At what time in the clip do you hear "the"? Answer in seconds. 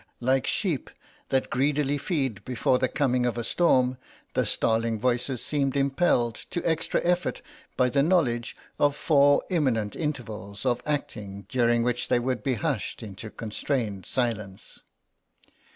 2.79-2.87, 4.33-4.47, 7.89-8.01